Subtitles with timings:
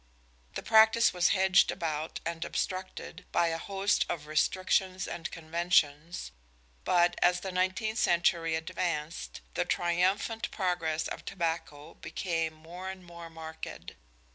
[0.55, 6.31] The practice was hedged about and obstructed by a host of restrictions and conventions,
[6.83, 13.29] but as the nineteenth century advanced the triumphant progress of tobacco became more and more
[13.29, 13.91] marked.